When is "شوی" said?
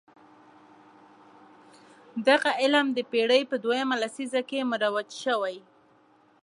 5.23-5.55